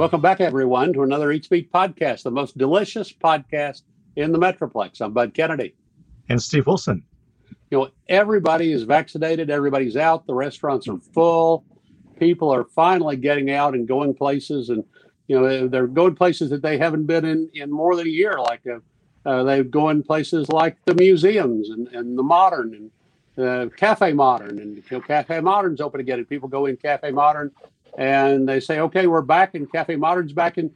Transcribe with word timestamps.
Welcome 0.00 0.22
back, 0.22 0.40
everyone, 0.40 0.94
to 0.94 1.02
another 1.02 1.30
Eats 1.30 1.48
Beat 1.48 1.70
podcast, 1.70 2.22
the 2.22 2.30
most 2.30 2.56
delicious 2.56 3.12
podcast 3.12 3.82
in 4.16 4.32
the 4.32 4.38
Metroplex. 4.38 5.02
I'm 5.02 5.12
Bud 5.12 5.34
Kennedy. 5.34 5.74
And 6.30 6.42
Steve 6.42 6.66
Wilson. 6.66 7.02
You 7.70 7.78
know, 7.80 7.90
everybody 8.08 8.72
is 8.72 8.84
vaccinated, 8.84 9.50
everybody's 9.50 9.98
out, 9.98 10.26
the 10.26 10.32
restaurants 10.32 10.88
are 10.88 10.96
full. 11.12 11.66
People 12.18 12.50
are 12.50 12.64
finally 12.64 13.16
getting 13.16 13.50
out 13.50 13.74
and 13.74 13.86
going 13.86 14.14
places, 14.14 14.70
and, 14.70 14.84
you 15.28 15.38
know, 15.38 15.68
they're 15.68 15.86
going 15.86 16.14
places 16.14 16.48
that 16.48 16.62
they 16.62 16.78
haven't 16.78 17.04
been 17.04 17.26
in 17.26 17.50
in 17.52 17.70
more 17.70 17.94
than 17.94 18.06
a 18.06 18.10
year. 18.10 18.38
Like 18.40 18.62
uh, 18.66 18.78
uh, 19.28 19.42
they 19.42 19.62
go 19.62 19.90
in 19.90 20.02
places 20.02 20.48
like 20.48 20.78
the 20.86 20.94
museums 20.94 21.68
and, 21.68 21.88
and 21.88 22.16
the 22.16 22.22
modern 22.22 22.90
and 23.36 23.46
uh, 23.46 23.68
Cafe 23.76 24.14
Modern. 24.14 24.60
And 24.60 24.76
you 24.76 24.82
know, 24.92 25.00
Cafe 25.02 25.38
Modern's 25.40 25.82
open 25.82 26.00
again, 26.00 26.20
and 26.20 26.26
people 26.26 26.48
go 26.48 26.64
in 26.64 26.78
Cafe 26.78 27.10
Modern 27.10 27.50
and 27.98 28.48
they 28.48 28.60
say, 28.60 28.80
okay, 28.80 29.06
we're 29.06 29.22
back 29.22 29.54
and 29.54 29.70
Cafe 29.70 29.96
Modern's 29.96 30.32
back. 30.32 30.56
And 30.58 30.70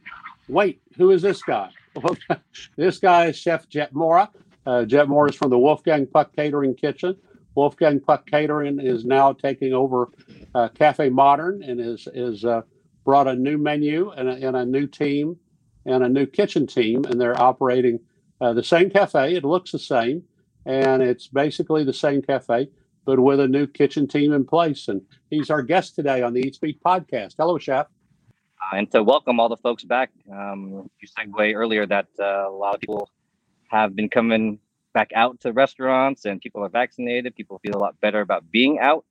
wait, 0.47 0.81
who 0.97 1.11
is 1.11 1.21
this 1.21 1.41
guy? 1.41 1.69
this 2.77 2.99
guy 2.99 3.27
is 3.27 3.37
Chef 3.37 3.67
Jet 3.69 3.93
Mora. 3.93 4.29
Uh, 4.65 4.85
Jet 4.85 5.07
Mora 5.07 5.29
is 5.29 5.35
from 5.35 5.49
the 5.49 5.59
Wolfgang 5.59 6.07
Puck 6.07 6.35
Catering 6.35 6.75
Kitchen. 6.75 7.15
Wolfgang 7.55 7.99
Puck 7.99 8.25
Catering 8.29 8.79
is 8.79 9.05
now 9.05 9.31
taking 9.31 9.73
over 9.73 10.09
uh, 10.53 10.67
Cafe 10.69 11.09
Modern 11.09 11.63
and 11.63 11.79
is 11.79 12.07
is 12.13 12.43
uh, 12.43 12.61
brought 13.05 13.27
a 13.27 13.35
new 13.35 13.57
menu 13.57 14.09
and 14.11 14.27
a, 14.27 14.47
and 14.47 14.57
a, 14.57 14.65
new 14.65 14.87
team 14.87 15.37
and 15.85 16.03
a 16.03 16.09
new 16.09 16.25
kitchen 16.25 16.67
team, 16.67 17.05
and 17.05 17.21
they're 17.21 17.39
operating 17.39 17.99
uh, 18.41 18.51
the 18.51 18.63
same 18.63 18.89
cafe. 18.89 19.35
It 19.35 19.45
looks 19.45 19.71
the 19.71 19.79
same, 19.79 20.23
and 20.65 21.01
it's 21.01 21.27
basically 21.27 21.83
the 21.83 21.93
same 21.93 22.21
cafe, 22.21 22.69
but 23.05 23.19
with 23.19 23.39
a 23.39 23.47
new 23.47 23.67
kitchen 23.67 24.07
team 24.07 24.33
in 24.33 24.45
place. 24.45 24.87
And 24.87 25.01
he's 25.29 25.49
our 25.49 25.61
guest 25.61 25.95
today 25.95 26.21
on 26.21 26.33
the 26.33 26.41
Eats 26.41 26.57
Beat 26.57 26.81
podcast. 26.83 27.35
Hello, 27.37 27.57
Chef. 27.57 27.87
Uh, 28.61 28.77
and 28.77 28.91
to 28.91 29.03
welcome 29.03 29.39
all 29.39 29.47
the 29.47 29.57
folks 29.57 29.83
back. 29.83 30.11
Um, 30.31 30.89
you 30.99 31.07
segued 31.07 31.55
earlier 31.55 31.85
that 31.85 32.07
uh, 32.19 32.49
a 32.49 32.49
lot 32.49 32.73
of 32.73 32.81
people 32.81 33.09
have 33.67 33.95
been 33.95 34.09
coming 34.09 34.59
back 34.93 35.11
out 35.13 35.39
to 35.41 35.53
restaurants 35.53 36.25
and 36.25 36.41
people 36.41 36.63
are 36.63 36.69
vaccinated. 36.69 37.35
People 37.35 37.59
feel 37.59 37.75
a 37.75 37.77
lot 37.77 37.99
better 37.99 38.21
about 38.21 38.49
being 38.51 38.79
out. 38.79 39.05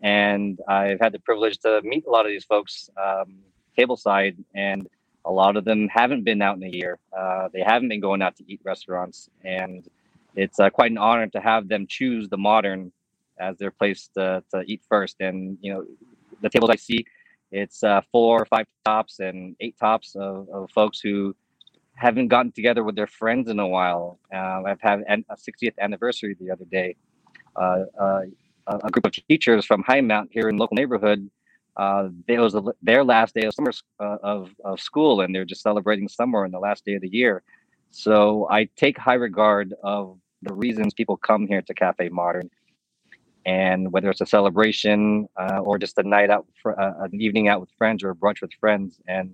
And 0.00 0.58
I've 0.68 1.00
had 1.00 1.12
the 1.12 1.18
privilege 1.18 1.58
to 1.60 1.80
meet 1.82 2.06
a 2.06 2.10
lot 2.10 2.24
of 2.24 2.30
these 2.30 2.44
folks 2.44 2.88
um, 2.96 3.38
tableside, 3.76 4.36
and 4.54 4.88
a 5.24 5.32
lot 5.32 5.56
of 5.56 5.64
them 5.64 5.88
haven't 5.88 6.24
been 6.24 6.40
out 6.40 6.56
in 6.56 6.62
a 6.62 6.68
year. 6.68 6.98
Uh, 7.16 7.48
they 7.52 7.62
haven't 7.62 7.88
been 7.88 8.00
going 8.00 8.22
out 8.22 8.36
to 8.36 8.44
eat 8.46 8.60
restaurants. 8.64 9.28
And 9.44 9.86
it's 10.34 10.60
uh, 10.60 10.70
quite 10.70 10.92
an 10.92 10.98
honor 10.98 11.26
to 11.28 11.40
have 11.40 11.68
them 11.68 11.86
choose 11.88 12.28
the 12.28 12.38
modern 12.38 12.92
as 13.40 13.56
their 13.58 13.70
place 13.70 14.08
to, 14.16 14.42
to 14.52 14.62
eat 14.66 14.82
first. 14.88 15.16
And 15.20 15.58
you 15.60 15.72
know, 15.72 15.84
the 16.42 16.48
tables 16.48 16.70
I 16.70 16.76
see, 16.76 17.04
it's 17.50 17.82
uh, 17.82 18.00
four 18.12 18.42
or 18.42 18.44
five 18.46 18.66
tops 18.84 19.20
and 19.20 19.56
eight 19.60 19.76
tops 19.78 20.14
of, 20.16 20.48
of 20.50 20.70
folks 20.70 21.00
who 21.00 21.34
haven't 21.94 22.28
gotten 22.28 22.52
together 22.52 22.84
with 22.84 22.94
their 22.94 23.06
friends 23.06 23.48
in 23.48 23.58
a 23.58 23.66
while. 23.66 24.18
Uh, 24.32 24.62
I've 24.66 24.80
had 24.80 25.02
a 25.08 25.34
60th 25.34 25.74
anniversary 25.80 26.36
the 26.40 26.50
other 26.50 26.64
day. 26.66 26.94
Uh, 27.56 27.84
uh, 27.98 28.22
a 28.68 28.90
group 28.90 29.06
of 29.06 29.12
teachers 29.12 29.64
from 29.64 29.82
Hi 29.84 30.00
Mount 30.00 30.30
here 30.30 30.48
in 30.48 30.56
local 30.56 30.76
neighborhood. 30.76 31.28
Uh, 31.76 32.08
it 32.26 32.38
was 32.38 32.54
a, 32.54 32.62
their 32.82 33.02
last 33.02 33.34
day 33.34 33.46
of 33.46 33.54
summer 33.54 33.72
uh, 34.00 34.16
of, 34.22 34.50
of 34.64 34.80
school, 34.80 35.22
and 35.22 35.34
they're 35.34 35.44
just 35.44 35.62
celebrating 35.62 36.08
summer 36.08 36.44
in 36.44 36.52
the 36.52 36.58
last 36.58 36.84
day 36.84 36.94
of 36.94 37.02
the 37.02 37.08
year. 37.08 37.42
So 37.90 38.46
I 38.50 38.68
take 38.76 38.98
high 38.98 39.14
regard 39.14 39.74
of 39.82 40.18
the 40.42 40.54
reasons 40.54 40.94
people 40.94 41.16
come 41.16 41.46
here 41.46 41.62
to 41.62 41.74
Cafe 41.74 42.08
Modern 42.10 42.50
and 43.48 43.90
whether 43.92 44.10
it's 44.10 44.20
a 44.20 44.26
celebration 44.26 45.26
uh, 45.40 45.58
or 45.60 45.78
just 45.78 45.96
a 45.96 46.02
night 46.02 46.28
out 46.28 46.46
for 46.62 46.78
uh, 46.78 47.04
an 47.04 47.18
evening 47.18 47.48
out 47.48 47.60
with 47.62 47.70
friends 47.78 48.04
or 48.04 48.10
a 48.10 48.14
brunch 48.14 48.42
with 48.42 48.52
friends. 48.60 49.00
And 49.08 49.32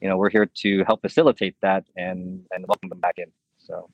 you 0.00 0.08
know 0.08 0.16
we're 0.16 0.30
here 0.30 0.46
to 0.62 0.82
help 0.84 1.02
facilitate 1.02 1.56
that 1.60 1.84
and 1.94 2.42
and 2.52 2.64
welcome 2.66 2.88
them 2.88 3.00
back 3.00 3.16
in 3.18 3.30
so. 3.58 3.90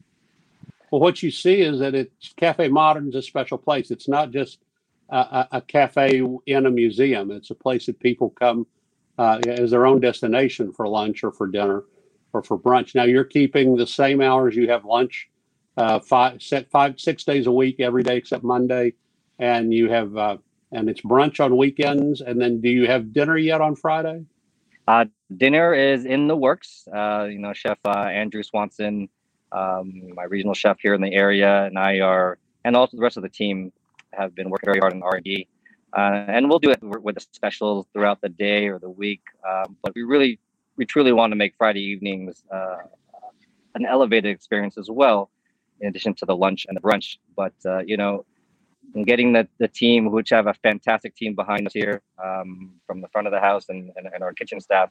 Well 0.93 1.01
what 1.01 1.21
you 1.21 1.33
see 1.33 1.63
is 1.63 1.81
that 1.81 1.97
it's 1.97 2.33
cafe 2.37 2.69
modern's 2.69 3.17
a 3.17 3.23
special 3.23 3.59
place. 3.59 3.91
It's 3.91 4.09
not 4.09 4.31
just 4.31 4.61
a, 5.09 5.49
a 5.51 5.61
cafe 5.61 6.23
in 6.47 6.67
a 6.67 6.71
museum. 6.71 7.33
It's 7.33 7.51
a 7.51 7.57
place 7.57 7.87
that 7.87 7.99
people 7.99 8.31
come 8.31 8.69
uh, 9.19 9.41
as 9.49 9.73
their 9.73 9.85
own 9.85 9.99
destination 10.01 10.73
for 10.73 10.87
lunch 10.87 11.25
or 11.25 11.33
for 11.33 11.49
dinner 11.49 11.83
or 12.33 12.45
for 12.45 12.57
brunch. 12.57 12.95
Now 12.95 13.03
you're 13.03 13.25
keeping 13.25 13.77
the 13.77 13.87
same 13.87 14.21
hours 14.21 14.55
you 14.55 14.69
have 14.71 14.85
lunch 14.85 15.29
uh, 15.77 15.99
five 15.99 16.41
set 16.41 16.71
five 16.71 17.01
six 17.01 17.25
days 17.25 17.47
a 17.47 17.53
week 17.53 17.81
every 17.81 18.03
day 18.03 18.17
except 18.17 18.43
monday 18.43 18.95
and 19.39 19.73
you 19.73 19.91
have 19.91 20.17
uh, 20.17 20.37
and 20.73 20.89
it's 20.89 21.01
brunch 21.01 21.45
on 21.45 21.57
weekends. 21.57 22.21
And 22.21 22.41
then 22.41 22.61
do 22.61 22.69
you 22.69 22.87
have 22.87 23.13
dinner 23.13 23.37
yet 23.37 23.61
on 23.61 23.77
Friday? 23.77 24.25
Uh, 24.89 25.07
dinner 25.37 25.75
is 25.75 26.05
in 26.05 26.29
the 26.29 26.37
works. 26.37 26.87
Uh, 26.95 27.25
you 27.25 27.39
know, 27.39 27.53
Chef 27.53 27.79
uh, 27.85 27.91
Andrew 27.91 28.43
Swanson, 28.43 29.09
um, 29.53 29.93
my 30.15 30.25
regional 30.25 30.55
chef 30.55 30.79
here 30.81 30.95
in 30.95 31.01
the 31.01 31.13
area, 31.13 31.65
and 31.65 31.79
I 31.79 32.01
are, 32.01 32.39
and 32.65 32.77
also 32.77 32.97
the 32.97 33.03
rest 33.03 33.17
of 33.17 33.23
the 33.23 33.29
team 33.29 33.73
have 34.13 34.35
been 34.35 34.51
working 34.51 34.69
very 34.69 34.79
hard 34.79 34.93
on 34.93 35.03
R 35.03 35.17
and 35.17 35.25
D. 35.25 35.49
Uh, 35.97 36.25
and 36.29 36.49
we'll 36.49 36.59
do 36.59 36.71
it 36.71 36.79
with 36.83 37.15
the 37.15 37.21
specials 37.33 37.87
throughout 37.93 38.21
the 38.21 38.29
day 38.29 38.69
or 38.69 38.79
the 38.79 38.91
week. 38.91 39.23
Um, 39.49 39.77
but 39.83 39.95
we 39.95 40.03
really, 40.03 40.39
we 40.77 40.85
truly 40.85 41.13
want 41.13 41.31
to 41.31 41.37
make 41.37 41.55
Friday 41.57 41.81
evenings 41.81 42.45
uh, 42.53 42.79
an 43.75 43.87
elevated 43.87 44.31
experience 44.31 44.77
as 44.77 44.91
well, 44.91 45.31
in 45.81 45.89
addition 45.89 46.13
to 46.15 46.27
the 46.27 46.37
lunch 46.37 46.67
and 46.69 46.77
the 46.77 46.81
brunch. 46.81 47.17
But 47.35 47.55
uh, 47.65 47.79
you 47.79 47.97
know, 47.97 48.27
and 48.97 49.07
getting 49.07 49.33
the, 49.33 49.47
the 49.59 49.69
team, 49.69 50.11
which 50.11 50.31
have 50.31 50.47
a 50.47 50.55
fantastic 50.55 51.15
team 51.15 51.35
behind 51.35 51.67
us 51.67 51.75
here 51.75 52.01
um, 52.25 52.73
from 52.87 53.03
the 53.03 53.09
front 53.09 53.27
of 53.29 53.33
the 53.33 53.39
house 53.39 53.67
and, 53.69 53.93
and, 53.97 54.09
and 54.13 54.25
our 54.25 54.33
kitchen 54.33 54.59
staff. 54.59 54.91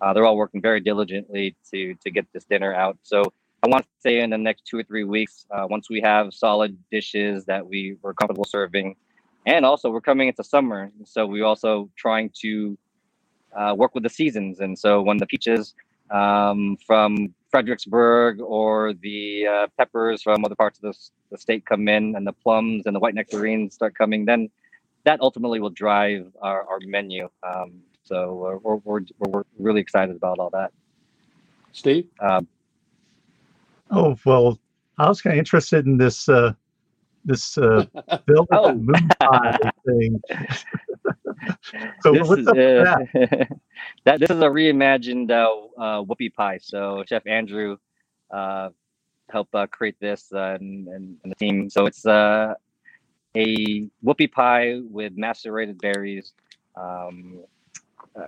Uh, 0.00 0.12
they're 0.12 0.26
all 0.26 0.36
working 0.36 0.60
very 0.60 0.80
diligently 0.80 1.56
to 1.70 1.94
to 2.02 2.10
get 2.10 2.26
this 2.34 2.44
dinner 2.44 2.74
out. 2.74 2.98
So 3.02 3.22
I 3.62 3.68
want 3.68 3.84
to 3.84 3.90
say 4.00 4.20
in 4.20 4.30
the 4.30 4.38
next 4.38 4.66
two 4.66 4.76
or 4.76 4.82
three 4.82 5.04
weeks, 5.04 5.46
uh, 5.52 5.66
once 5.70 5.88
we 5.88 6.00
have 6.00 6.34
solid 6.34 6.76
dishes 6.90 7.44
that 7.46 7.64
we 7.66 7.96
were 8.02 8.12
comfortable 8.12 8.44
serving, 8.44 8.96
and 9.46 9.64
also 9.64 9.88
we're 9.88 10.00
coming 10.00 10.28
into 10.28 10.42
summer, 10.42 10.90
so 11.04 11.24
we're 11.24 11.46
also 11.46 11.88
trying 11.96 12.30
to 12.42 12.76
uh, 13.56 13.72
work 13.76 13.94
with 13.94 14.02
the 14.02 14.10
seasons. 14.10 14.58
And 14.58 14.76
so 14.76 15.00
when 15.00 15.18
the 15.18 15.26
peaches 15.26 15.74
um, 16.10 16.76
from 16.86 17.34
Fredericksburg 17.50 18.40
or 18.40 18.94
the 18.94 19.46
uh, 19.46 19.66
peppers 19.78 20.22
from 20.22 20.44
other 20.44 20.54
parts 20.54 20.78
of 20.78 20.92
the, 20.92 20.98
the 21.30 21.38
state 21.38 21.64
come 21.64 21.88
in 21.88 22.16
and 22.16 22.26
the 22.26 22.32
plums 22.32 22.86
and 22.86 22.94
the 22.94 23.00
white 23.00 23.14
nectarines 23.14 23.74
start 23.74 23.94
coming, 23.96 24.24
then 24.24 24.50
that 25.04 25.20
ultimately 25.20 25.60
will 25.60 25.70
drive 25.70 26.26
our, 26.42 26.66
our 26.66 26.78
menu. 26.84 27.28
Um, 27.42 27.82
so 28.02 28.60
we're, 28.62 28.76
we're, 28.76 29.00
we're, 29.18 29.44
really 29.58 29.80
excited 29.80 30.16
about 30.16 30.38
all 30.38 30.50
that. 30.50 30.72
Steve? 31.72 32.08
Um, 32.20 32.46
oh, 33.90 34.16
well, 34.26 34.58
I 34.98 35.08
was 35.08 35.22
kind 35.22 35.34
of 35.34 35.38
interested 35.38 35.86
in 35.86 35.96
this 35.96 36.28
uh, 36.28 36.52
this 37.24 37.56
uh, 37.56 37.86
velvet 38.26 38.48
oh. 38.52 38.74
moon 38.74 39.08
pie 39.20 39.58
thing. 39.86 40.20
so 42.02 42.12
this 42.12 42.30
is, 42.30 42.46
uh, 42.46 42.52
that? 42.54 43.48
that? 44.04 44.20
This 44.20 44.30
is 44.30 44.38
a 44.38 44.46
reimagined 44.46 45.30
uh, 45.30 45.80
uh, 45.80 46.02
whoopie 46.02 46.32
pie. 46.32 46.58
So 46.60 47.04
Chef 47.06 47.26
Andrew 47.26 47.76
uh, 48.30 48.70
helped 49.30 49.54
uh, 49.54 49.66
create 49.66 49.98
this 50.00 50.32
uh, 50.32 50.56
and, 50.60 50.88
and, 50.88 51.16
and, 51.22 51.32
the 51.32 51.36
team. 51.36 51.70
So 51.70 51.86
it's 51.86 52.04
uh, 52.06 52.54
a 53.34 53.88
whoopie 54.04 54.30
pie 54.30 54.80
with 54.90 55.16
macerated 55.16 55.78
berries, 55.78 56.32
um, 56.76 57.40
uh, 58.16 58.26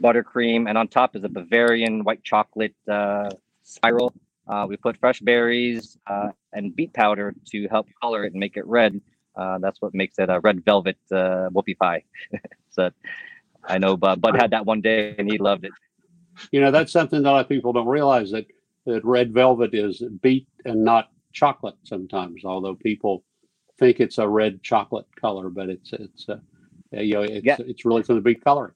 buttercream, 0.00 0.68
and 0.68 0.78
on 0.78 0.88
top 0.88 1.16
is 1.16 1.24
a 1.24 1.28
Bavarian 1.28 2.04
white 2.04 2.22
chocolate 2.22 2.74
uh, 2.88 3.30
spiral. 3.62 4.14
Uh, 4.48 4.66
we 4.68 4.76
put 4.76 4.96
fresh 4.96 5.20
berries 5.20 5.98
uh, 6.06 6.28
and 6.52 6.74
beet 6.74 6.92
powder 6.92 7.34
to 7.46 7.68
help 7.68 7.86
color 8.00 8.24
it 8.24 8.32
and 8.32 8.40
make 8.40 8.56
it 8.56 8.66
red. 8.66 9.00
Uh, 9.40 9.58
that's 9.58 9.80
what 9.80 9.94
makes 9.94 10.18
it 10.18 10.28
a 10.28 10.38
red 10.40 10.62
velvet 10.64 10.98
uh, 11.10 11.48
whoopie 11.50 11.78
pie. 11.78 12.02
so 12.70 12.90
I 13.64 13.78
know 13.78 13.96
Bud, 13.96 14.20
Bud 14.20 14.36
had 14.36 14.50
that 14.50 14.66
one 14.66 14.82
day 14.82 15.14
and 15.18 15.30
he 15.30 15.38
loved 15.38 15.64
it. 15.64 15.72
You 16.52 16.60
know, 16.60 16.70
that's 16.70 16.92
something 16.92 17.22
that 17.22 17.28
a 17.28 17.32
lot 17.32 17.40
of 17.40 17.48
people 17.48 17.72
don't 17.72 17.86
realize 17.86 18.30
that, 18.32 18.46
that 18.86 19.04
red 19.04 19.32
velvet 19.32 19.74
is 19.74 20.02
beet 20.20 20.46
and 20.64 20.84
not 20.84 21.10
chocolate 21.32 21.76
sometimes, 21.84 22.44
although 22.44 22.74
people 22.74 23.24
think 23.78 24.00
it's 24.00 24.18
a 24.18 24.28
red 24.28 24.62
chocolate 24.62 25.06
color, 25.18 25.48
but 25.48 25.70
it's, 25.70 25.92
it's, 25.92 26.28
uh, 26.28 26.36
you 26.92 27.14
know, 27.14 27.22
it's, 27.22 27.46
yeah. 27.46 27.56
it's 27.60 27.84
really 27.84 28.02
from 28.02 28.16
the 28.16 28.20
beet 28.20 28.44
coloring. 28.44 28.74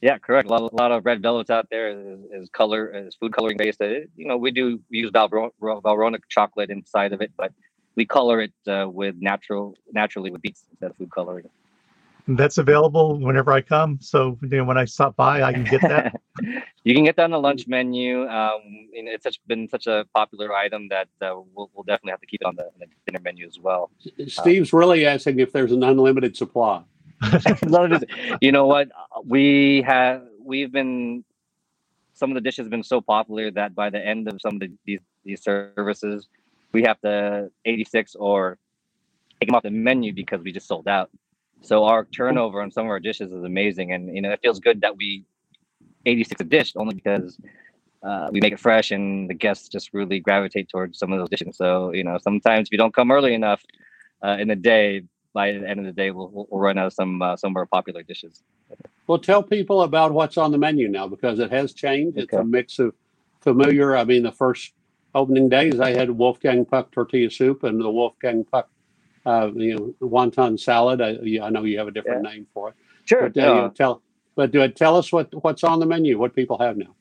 Yeah, 0.00 0.18
correct. 0.18 0.48
A 0.48 0.52
lot, 0.52 0.72
a 0.72 0.76
lot 0.76 0.92
of 0.92 1.06
red 1.06 1.22
velvets 1.22 1.50
out 1.50 1.68
there 1.70 1.88
is, 1.88 2.18
is 2.32 2.50
color 2.50 2.88
is 2.88 3.14
food 3.14 3.32
coloring 3.32 3.56
based. 3.56 3.80
You 3.80 4.08
know, 4.16 4.36
we 4.36 4.50
do 4.50 4.80
use 4.90 5.10
Valrhona 5.10 6.20
chocolate 6.28 6.70
inside 6.70 7.12
of 7.12 7.22
it, 7.22 7.32
but 7.36 7.52
we 7.96 8.04
color 8.06 8.42
it 8.42 8.52
uh, 8.68 8.88
with 8.88 9.16
natural 9.18 9.74
naturally 9.92 10.30
with 10.30 10.42
beets 10.42 10.64
instead 10.70 10.90
of 10.90 10.96
food 10.96 11.10
coloring. 11.10 11.48
That's 12.28 12.58
available 12.58 13.20
whenever 13.20 13.52
I 13.52 13.60
come. 13.60 13.98
So 14.00 14.36
you 14.42 14.48
know, 14.48 14.64
when 14.64 14.76
I 14.76 14.84
stop 14.84 15.14
by, 15.16 15.42
I 15.42 15.52
can 15.52 15.64
get 15.64 15.80
that. 15.82 16.20
you 16.84 16.94
can 16.94 17.04
get 17.04 17.16
that 17.16 17.24
on 17.24 17.30
the 17.30 17.38
lunch 17.38 17.68
menu. 17.68 18.28
Um, 18.28 18.62
it's 18.92 19.22
such, 19.22 19.40
been 19.46 19.68
such 19.68 19.86
a 19.86 20.04
popular 20.12 20.52
item 20.52 20.88
that 20.88 21.08
uh, 21.22 21.34
we'll, 21.54 21.70
we'll, 21.72 21.84
definitely 21.84 22.10
have 22.10 22.20
to 22.20 22.26
keep 22.26 22.40
it 22.40 22.46
on 22.46 22.56
the, 22.56 22.68
the 22.80 22.86
dinner 23.06 23.20
menu 23.22 23.46
as 23.46 23.60
well. 23.60 23.90
Steve's 24.26 24.72
um, 24.72 24.80
really 24.80 25.06
asking 25.06 25.38
if 25.38 25.52
there's 25.52 25.70
an 25.70 25.84
unlimited 25.84 26.36
supply. 26.36 26.82
you 28.40 28.52
know 28.52 28.66
what? 28.66 28.88
We 29.24 29.82
have 29.86 30.22
we've 30.44 30.72
been 30.72 31.24
some 32.12 32.30
of 32.30 32.34
the 32.34 32.40
dishes 32.40 32.64
have 32.64 32.70
been 32.70 32.82
so 32.82 33.00
popular 33.00 33.50
that 33.52 33.74
by 33.74 33.88
the 33.88 34.04
end 34.04 34.26
of 34.26 34.40
some 34.40 34.54
of 34.54 34.60
the, 34.60 34.72
these 34.84 35.00
these 35.24 35.42
services, 35.42 36.28
we 36.76 36.82
have 36.82 37.00
to 37.00 37.50
86 37.64 38.14
or 38.16 38.58
take 39.40 39.48
them 39.48 39.56
off 39.56 39.62
the 39.62 39.70
menu 39.70 40.12
because 40.12 40.40
we 40.42 40.52
just 40.52 40.68
sold 40.68 40.86
out. 40.86 41.10
So 41.62 41.84
our 41.84 42.04
turnover 42.04 42.60
on 42.60 42.70
some 42.70 42.84
of 42.84 42.90
our 42.90 43.00
dishes 43.00 43.32
is 43.32 43.42
amazing, 43.42 43.92
and 43.92 44.14
you 44.14 44.20
know 44.20 44.30
it 44.30 44.40
feels 44.42 44.60
good 44.60 44.82
that 44.82 44.94
we 44.96 45.24
86 46.04 46.42
a 46.42 46.44
dish 46.44 46.74
only 46.76 46.94
because 46.94 47.38
uh, 48.02 48.28
we 48.30 48.40
make 48.40 48.52
it 48.52 48.60
fresh 48.60 48.90
and 48.90 49.28
the 49.28 49.34
guests 49.34 49.68
just 49.68 49.94
really 49.94 50.20
gravitate 50.20 50.68
towards 50.68 50.98
some 50.98 51.12
of 51.12 51.18
those 51.18 51.30
dishes. 51.30 51.56
So 51.56 51.92
you 51.92 52.04
know 52.04 52.18
sometimes 52.18 52.68
if 52.68 52.72
you 52.72 52.78
don't 52.78 52.94
come 52.94 53.10
early 53.10 53.32
enough 53.32 53.62
uh, 54.22 54.36
in 54.38 54.48
the 54.48 54.60
day, 54.74 55.02
by 55.32 55.52
the 55.52 55.66
end 55.68 55.80
of 55.80 55.86
the 55.86 55.92
day 55.92 56.10
we'll, 56.10 56.30
we'll 56.34 56.60
run 56.60 56.76
out 56.76 56.88
of 56.88 56.92
some 56.92 57.22
uh, 57.22 57.36
some 57.36 57.52
of 57.52 57.56
our 57.56 57.66
popular 57.66 58.02
dishes. 58.02 58.42
Well, 59.06 59.18
tell 59.18 59.42
people 59.42 59.80
about 59.82 60.12
what's 60.12 60.36
on 60.36 60.52
the 60.52 60.58
menu 60.58 60.88
now 60.88 61.08
because 61.08 61.38
it 61.38 61.50
has 61.50 61.72
changed. 61.72 62.18
It's 62.18 62.34
a 62.34 62.44
mix 62.44 62.78
of 62.78 62.92
familiar. 63.40 63.96
I 63.96 64.04
mean, 64.04 64.22
the 64.22 64.32
first 64.44 64.72
opening 65.16 65.48
days 65.48 65.80
I 65.80 65.92
had 65.92 66.10
Wolfgang 66.10 66.64
Puck 66.64 66.92
tortilla 66.92 67.30
soup 67.30 67.64
and 67.64 67.80
the 67.80 67.90
Wolfgang 67.90 68.44
Puck, 68.44 68.68
uh, 69.24 69.50
you 69.54 69.74
know, 69.74 69.94
wonton 70.00 70.60
salad. 70.60 71.00
I, 71.00 71.16
I 71.42 71.50
know 71.50 71.64
you 71.64 71.78
have 71.78 71.88
a 71.88 71.90
different 71.90 72.22
name 72.22 72.46
for 72.54 72.68
it. 72.68 72.74
Sure. 73.06 73.28
But, 73.28 73.42
uh, 73.42 73.46
you 73.46 73.54
know, 73.54 73.68
tell, 73.70 74.02
but 74.34 74.54
uh, 74.54 74.68
tell 74.68 74.96
us 74.96 75.10
what 75.12 75.32
what's 75.42 75.64
on 75.64 75.80
the 75.80 75.86
menu. 75.86 76.18
What 76.18 76.34
people 76.34 76.58
have 76.58 76.76
now. 76.76 76.94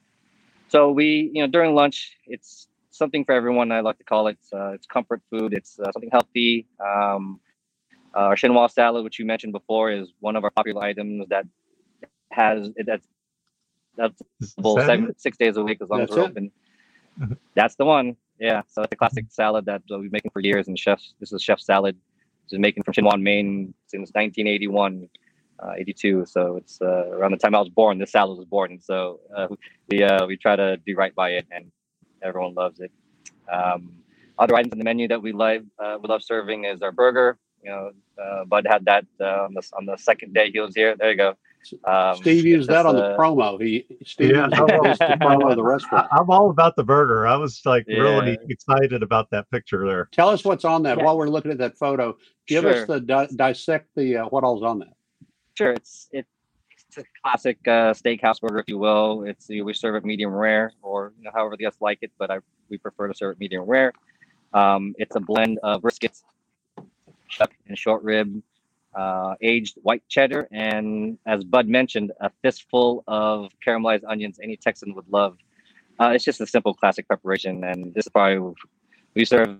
So 0.69 0.91
we, 0.91 1.29
you 1.33 1.41
know, 1.41 1.47
during 1.47 1.75
lunch, 1.75 2.17
it's 2.25 2.67
something 2.89 3.25
for 3.25 3.33
everyone. 3.33 3.71
I 3.71 3.81
like 3.81 3.97
to 3.97 4.03
call 4.03 4.27
it. 4.27 4.39
Uh, 4.51 4.69
it's 4.69 4.87
comfort 4.87 5.21
food. 5.29 5.53
It's 5.53 5.79
uh, 5.79 5.91
something 5.91 6.09
healthy. 6.11 6.67
Um, 6.79 7.39
uh, 8.15 8.29
our 8.29 8.35
chinois 8.35 8.71
salad, 8.71 9.03
which 9.03 9.19
you 9.19 9.25
mentioned 9.25 9.51
before, 9.51 9.91
is 9.91 10.07
one 10.21 10.35
of 10.37 10.43
our 10.45 10.51
popular 10.51 10.83
items 10.83 11.27
that 11.29 11.45
has 12.31 12.69
it, 12.75 12.85
that's 12.85 13.07
that's 13.97 14.21
Is 14.41 14.55
that 14.57 15.13
six 15.17 15.37
days 15.37 15.57
a 15.57 15.63
week 15.63 15.79
as 15.81 15.89
long 15.89 15.99
That's 15.99 16.11
as 16.11 16.17
we're 16.17 16.23
it? 16.23 16.31
open. 16.31 16.51
That's 17.55 17.75
the 17.75 17.85
one. 17.85 18.15
Yeah. 18.39 18.61
So 18.67 18.83
it's 18.83 18.93
a 18.93 18.95
classic 18.95 19.25
salad 19.29 19.65
that 19.65 19.81
we've 19.89 20.01
been 20.01 20.11
making 20.11 20.31
for 20.31 20.41
years, 20.41 20.67
and 20.67 20.77
chefs. 20.77 21.13
This 21.19 21.31
is 21.31 21.41
chef 21.41 21.59
salad. 21.59 21.97
It's 22.45 22.53
making 22.53 22.83
from 22.83 22.93
Chinois, 22.93 23.21
Main 23.21 23.73
since 23.87 24.11
1981. 24.13 25.09
Uh, 25.57 25.71
82 25.77 26.25
so 26.25 26.57
it's 26.57 26.81
uh, 26.81 27.07
around 27.11 27.31
the 27.31 27.37
time 27.37 27.55
i 27.55 27.59
was 27.59 27.69
born 27.69 27.97
this 27.97 28.11
salad 28.11 28.37
was 28.37 28.45
born 28.45 28.77
so 28.77 29.21
uh, 29.33 29.47
we 29.89 30.03
uh, 30.03 30.25
we 30.25 30.35
try 30.35 30.53
to 30.53 30.75
do 30.85 30.93
right 30.97 31.15
by 31.15 31.29
it 31.29 31.45
and 31.49 31.71
everyone 32.21 32.53
loves 32.53 32.81
it 32.81 32.91
um, 33.49 33.93
other 34.37 34.53
items 34.53 34.73
on 34.73 34.79
the 34.79 34.83
menu 34.83 35.07
that 35.07 35.21
we 35.21 35.31
love 35.31 35.61
uh, 35.79 35.97
we 36.03 36.09
love 36.09 36.21
serving 36.21 36.65
is 36.65 36.81
our 36.81 36.91
burger 36.91 37.37
you 37.63 37.69
know 37.69 37.91
uh, 38.21 38.43
bud 38.43 38.67
had 38.69 38.83
that 38.83 39.05
on 39.21 39.53
the 39.53 39.63
on 39.77 39.85
the 39.85 39.95
second 39.95 40.33
day 40.33 40.51
he 40.51 40.59
was 40.59 40.75
here 40.75 40.93
there 40.97 41.11
you 41.11 41.15
go 41.15 41.37
um, 41.85 42.15
Steve 42.17 42.45
used 42.45 42.69
that 42.69 42.85
it's, 42.85 42.89
on 42.89 42.95
the 42.95 43.15
promo. 43.17 43.61
He 43.61 43.85
Steve 44.05 44.31
Yeah, 44.31 44.45
used 44.45 44.57
no, 44.57 44.65
well- 44.65 44.83
this 44.83 44.97
to 44.99 45.17
promo 45.17 45.55
the 45.55 45.61
I, 45.63 45.65
restaurant. 45.65 46.07
I'm 46.11 46.29
all 46.29 46.49
about 46.49 46.75
the 46.75 46.83
burger. 46.83 47.27
I 47.27 47.35
was 47.35 47.61
like 47.65 47.85
really 47.87 48.37
excited 48.49 49.03
about 49.03 49.29
that 49.31 49.49
picture 49.51 49.85
there. 49.87 50.09
Tell 50.11 50.29
us 50.29 50.43
what's 50.43 50.65
on 50.65 50.83
that 50.83 50.97
Yeah. 50.97 51.03
while 51.03 51.17
we're 51.17 51.27
looking 51.29 51.51
at 51.51 51.57
that 51.59 51.77
photo. 51.77 52.17
Give 52.47 52.63
Sure. 52.63 52.81
us 52.81 52.87
the 52.87 52.99
di- 52.99 53.27
dissect 53.35 53.89
the 53.95 54.17
uh, 54.17 54.25
what 54.25 54.43
all's 54.43 54.63
on 54.63 54.79
that. 54.79 54.93
Sure, 55.55 55.71
it's 55.73 56.09
it's 56.11 56.27
a 56.97 57.03
classic 57.23 57.57
uh, 57.67 57.93
steakhouse 57.93 58.39
burger, 58.39 58.59
if 58.59 58.65
you 58.67 58.77
will. 58.77 59.23
It's 59.23 59.49
we 59.49 59.73
serve 59.73 59.95
it 59.95 60.05
medium 60.05 60.33
rare, 60.33 60.71
or 60.81 61.13
you 61.17 61.23
know, 61.25 61.31
however 61.33 61.51
the 61.57 61.63
guests 61.63 61.81
like 61.81 61.99
it, 62.01 62.11
but 62.17 62.29
I 62.31 62.39
we 62.69 62.77
prefer 62.77 63.07
to 63.07 63.13
serve 63.13 63.33
it 63.35 63.39
medium 63.39 63.63
rare. 63.63 63.91
Um, 64.53 64.95
it's 64.97 65.15
a 65.15 65.19
blend 65.19 65.59
of 65.63 65.81
brisket, 65.81 66.17
chuck, 67.27 67.51
and 67.67 67.77
short 67.77 68.03
rib, 68.03 68.41
uh, 68.95 69.35
aged 69.41 69.77
white 69.83 70.03
cheddar, 70.07 70.47
and 70.51 71.17
as 71.25 71.43
Bud 71.43 71.67
mentioned, 71.67 72.11
a 72.21 72.29
fistful 72.41 73.03
of 73.07 73.49
caramelized 73.65 74.03
onions. 74.07 74.39
Any 74.41 74.55
Texan 74.57 74.93
would 74.95 75.07
love. 75.09 75.37
Uh, 75.99 76.11
it's 76.15 76.23
just 76.25 76.41
a 76.41 76.47
simple 76.47 76.73
classic 76.73 77.07
preparation, 77.07 77.63
and 77.63 77.93
this 77.93 78.05
is 78.05 78.11
probably 78.11 78.53
we 79.15 79.25
serve 79.25 79.57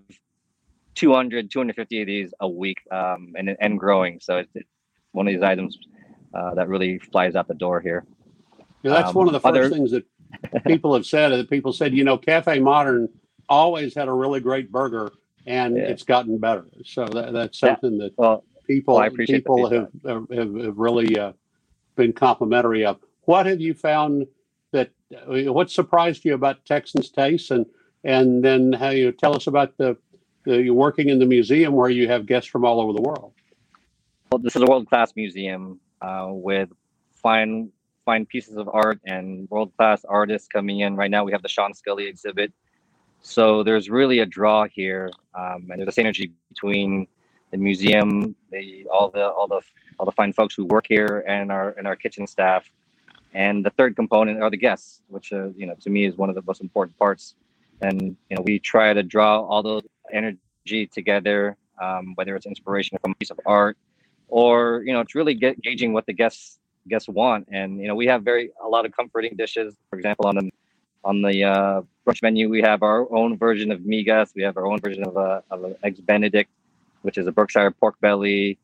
200, 0.95 1.51
250 1.51 2.01
of 2.01 2.07
these 2.07 2.33
a 2.39 2.47
week, 2.47 2.81
um, 2.91 3.33
and 3.37 3.55
and 3.59 3.79
growing. 3.79 4.19
So 4.21 4.37
it's, 4.37 4.51
it's 4.55 4.69
one 5.11 5.27
of 5.27 5.33
these 5.33 5.43
items 5.43 5.77
uh, 6.33 6.53
that 6.55 6.67
really 6.67 6.99
flies 6.99 7.35
out 7.35 7.47
the 7.47 7.53
door 7.55 7.79
here. 7.81 8.05
Yeah, 8.83 8.91
that's 8.91 9.09
Um, 9.09 9.15
one 9.15 9.27
of 9.27 9.33
the 9.33 9.39
first 9.39 9.47
other- 9.57 9.69
things 9.69 9.91
that 9.91 10.05
people 10.67 10.93
have 10.93 11.05
said. 11.05 11.29
That 11.29 11.49
people 11.49 11.73
said, 11.73 11.93
you 11.93 12.03
know, 12.03 12.17
Cafe 12.17 12.59
Modern 12.59 13.09
always 13.49 13.93
had 13.95 14.07
a 14.07 14.13
really 14.13 14.39
great 14.39 14.71
burger, 14.71 15.11
and 15.45 15.75
Yeah. 15.77 15.83
it's 15.83 16.03
gotten 16.03 16.37
better. 16.37 16.65
So 16.83 17.05
that, 17.05 17.33
that's 17.33 17.61
Yeah. 17.61 17.69
something 17.69 17.97
that 17.99 18.13
Well, 18.17 18.43
people 18.65 18.95
Well, 18.95 19.03
I 19.03 19.07
appreciate 19.07 19.39
people 19.39 19.69
have, 19.69 19.89
have 20.05 20.29
have 20.29 20.77
really 20.77 21.17
uh, 21.17 21.33
been 21.95 22.13
complimentary 22.13 22.85
of. 22.85 22.97
What 23.21 23.45
have 23.45 23.59
you 23.59 23.73
found 23.73 24.27
that 24.71 24.91
uh, 25.15 25.51
what 25.51 25.71
surprised 25.71 26.25
you 26.25 26.33
about 26.33 26.65
Texans' 26.65 27.09
taste, 27.09 27.51
and 27.51 27.65
and 28.03 28.43
then 28.43 28.73
how 28.73 28.89
you 28.89 29.11
tell 29.11 29.35
us 29.35 29.47
about 29.47 29.77
the, 29.77 29.97
the 30.43 30.61
you're 30.61 30.73
working 30.73 31.09
in 31.09 31.19
the 31.19 31.25
museum 31.25 31.73
where 31.73 31.89
you 31.89 32.07
have 32.07 32.25
guests 32.25 32.49
from 32.49 32.65
all 32.65 32.79
over 32.79 32.93
the 32.93 33.01
world. 33.01 33.33
well, 34.31 34.39
this 34.39 34.55
is 34.55 34.61
a 34.61 34.65
world 34.65 34.87
class 34.87 35.13
museum 35.15 35.79
uh, 36.01 36.27
with 36.29 36.69
fine 37.15 37.71
fine 38.05 38.25
pieces 38.25 38.55
of 38.55 38.69
art 38.71 38.99
and 39.05 39.49
world 39.49 39.71
class 39.77 40.05
artists 40.05 40.47
coming 40.47 40.81
in. 40.81 40.95
Right 40.95 41.09
now, 41.09 41.23
we 41.23 41.31
have 41.31 41.41
the 41.41 41.49
Sean 41.49 41.73
Scully 41.73 42.05
exhibit. 42.05 42.53
So 43.21 43.63
there's 43.63 43.89
really 43.89 44.19
a 44.19 44.25
draw 44.25 44.67
here, 44.71 45.09
um, 45.33 45.67
and 45.71 45.79
there's 45.79 45.97
a 45.97 46.01
synergy 46.01 46.31
between 46.49 47.07
the 47.51 47.57
museum, 47.57 48.35
the 48.51 48.85
all 48.91 49.09
the 49.09 49.27
all 49.29 49.47
the 49.47 49.61
all 49.99 50.05
the 50.05 50.11
fine 50.11 50.33
folks 50.33 50.55
who 50.55 50.65
work 50.65 50.85
here, 50.87 51.23
and 51.27 51.51
our 51.51 51.71
and 51.77 51.87
our 51.87 51.95
kitchen 51.95 52.27
staff. 52.27 52.69
And 53.33 53.65
the 53.65 53.69
third 53.71 53.95
component 53.95 54.41
are 54.41 54.49
the 54.49 54.57
guests, 54.57 55.01
which 55.09 55.33
uh, 55.33 55.49
you 55.55 55.65
know 55.65 55.75
to 55.81 55.89
me 55.89 56.05
is 56.05 56.15
one 56.15 56.29
of 56.29 56.35
the 56.35 56.43
most 56.45 56.61
important 56.61 56.97
parts. 56.97 57.35
And 57.81 58.15
you 58.29 58.35
know 58.35 58.41
we 58.41 58.59
try 58.59 58.93
to 58.93 59.03
draw 59.03 59.41
all 59.41 59.61
those 59.61 59.83
energy 60.11 60.87
together, 60.87 61.57
um, 61.81 62.13
whether 62.15 62.35
it's 62.35 62.45
inspiration 62.45 62.97
from 63.01 63.11
a 63.11 63.15
piece 63.15 63.31
of 63.31 63.39
art, 63.45 63.77
or 64.29 64.83
you 64.85 64.93
know 64.93 65.01
it's 65.01 65.15
really 65.15 65.33
get, 65.33 65.61
gauging 65.61 65.93
what 65.93 66.05
the 66.05 66.13
guests 66.13 66.59
guests 66.87 67.09
want. 67.09 67.47
And 67.51 67.79
you 67.81 67.87
know 67.87 67.95
we 67.95 68.07
have 68.07 68.23
very 68.23 68.51
a 68.63 68.67
lot 68.67 68.85
of 68.85 68.91
comforting 68.93 69.35
dishes. 69.35 69.75
For 69.89 69.97
example, 69.97 70.27
on 70.27 70.35
the 70.35 70.51
on 71.03 71.21
the 71.21 71.43
uh, 71.43 71.81
brunch 72.05 72.21
menu, 72.23 72.49
we 72.49 72.61
have 72.61 72.81
our 72.83 73.11
own 73.13 73.37
version 73.37 73.71
of 73.71 73.81
migas. 73.81 74.33
We 74.35 74.43
have 74.43 74.57
our 74.57 74.65
own 74.65 74.79
version 74.79 75.03
of 75.03 75.17
a 75.17 75.43
of 75.51 75.75
eggs 75.83 75.99
Benedict, 76.01 76.49
which 77.05 77.17
is 77.19 77.27
a 77.27 77.31
Berkshire 77.31 77.71
pork 77.71 77.99
belly 78.01 78.57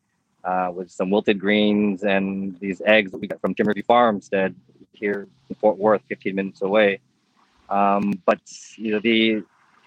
uh, 0.44 0.70
with 0.74 0.90
some 0.90 1.10
wilted 1.10 1.38
greens 1.38 2.02
and 2.02 2.58
these 2.58 2.82
eggs 2.84 3.12
that 3.12 3.18
we 3.18 3.28
got 3.28 3.40
from 3.40 3.54
Timberview 3.54 3.86
Farmstead 3.86 4.54
here 4.92 5.28
in 5.48 5.54
Fort 5.54 5.78
Worth, 5.78 6.02
15 6.08 6.34
minutes 6.34 6.62
away. 6.62 7.00
Um, 7.70 8.20
but 8.26 8.40
you 8.76 8.92
know 8.92 8.98
the 8.98 9.42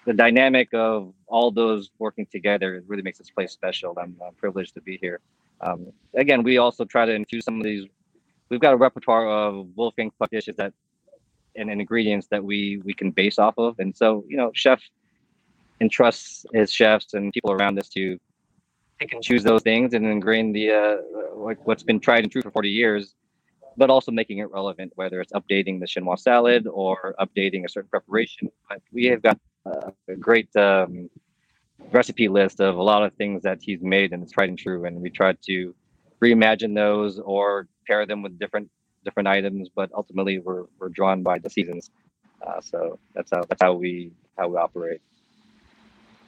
the 0.06 0.12
dynamic 0.12 0.72
of 0.72 1.12
all 1.26 1.50
those 1.50 1.90
working 1.98 2.26
together 2.26 2.82
really 2.86 3.02
makes 3.02 3.18
this 3.18 3.30
place 3.30 3.52
special. 3.52 3.94
I'm, 4.00 4.16
uh 4.24 4.30
privileged 4.38 4.74
to 4.74 4.80
be 4.80 4.96
here. 4.96 5.20
Um, 5.60 5.92
again, 6.14 6.42
we 6.42 6.58
also 6.58 6.84
try 6.84 7.04
to 7.06 7.12
infuse 7.12 7.44
some 7.44 7.58
of 7.58 7.64
these. 7.64 7.86
We've 8.48 8.60
got 8.60 8.72
a 8.72 8.76
repertoire 8.76 9.28
of 9.28 9.68
Wolfgang 9.76 10.10
Puck 10.18 10.30
dishes 10.30 10.56
that 10.56 10.72
and, 11.56 11.70
and 11.70 11.80
ingredients 11.80 12.26
that 12.30 12.42
we 12.42 12.80
we 12.84 12.94
can 12.94 13.10
base 13.10 13.38
off 13.38 13.54
of, 13.58 13.78
and 13.78 13.94
so 13.94 14.24
you 14.28 14.36
know, 14.36 14.50
chef 14.54 14.80
entrusts 15.80 16.46
his 16.54 16.72
chefs 16.72 17.14
and 17.14 17.32
people 17.32 17.52
around 17.52 17.78
us 17.78 17.88
to 17.90 18.18
pick 18.98 19.12
and 19.12 19.22
choose 19.22 19.42
those 19.42 19.62
things 19.62 19.94
and 19.94 20.06
ingrain 20.06 20.52
the 20.52 20.70
uh, 20.70 20.96
like 21.34 21.64
what's 21.66 21.82
been 21.82 22.00
tried 22.00 22.22
and 22.24 22.32
true 22.32 22.42
for 22.42 22.50
40 22.50 22.68
years 22.68 23.14
but 23.76 23.90
also 23.90 24.10
making 24.10 24.38
it 24.38 24.50
relevant 24.50 24.92
whether 24.96 25.20
it's 25.20 25.32
updating 25.32 25.78
the 25.80 25.86
chinois 25.86 26.18
salad 26.18 26.66
or 26.66 27.14
updating 27.20 27.64
a 27.64 27.68
certain 27.68 27.90
preparation. 27.90 28.50
But 28.68 28.80
we 28.92 29.04
have 29.06 29.22
got 29.22 29.38
uh, 29.66 29.90
a 30.08 30.16
great 30.16 30.54
um, 30.56 31.10
recipe 31.92 32.28
list 32.28 32.60
of 32.60 32.76
a 32.76 32.82
lot 32.82 33.02
of 33.02 33.12
things 33.14 33.42
that 33.42 33.58
he's 33.60 33.82
made 33.82 34.12
and 34.12 34.22
it's 34.22 34.32
tried 34.32 34.48
and 34.48 34.58
true 34.58 34.86
and 34.86 35.00
we 35.00 35.10
try 35.10 35.34
to 35.44 35.74
reimagine 36.22 36.74
those 36.74 37.18
or 37.18 37.68
pair 37.86 38.06
them 38.06 38.22
with 38.22 38.38
different 38.38 38.70
different 39.04 39.28
items 39.28 39.68
but 39.74 39.90
ultimately 39.94 40.38
we're, 40.38 40.64
we're 40.78 40.88
drawn 40.88 41.22
by 41.22 41.38
the 41.38 41.50
seasons. 41.50 41.90
Uh, 42.46 42.60
so 42.60 42.98
that's 43.14 43.30
how 43.30 43.42
that's 43.48 43.62
how 43.62 43.74
we 43.74 44.10
how 44.38 44.48
we 44.48 44.56
operate 44.56 45.00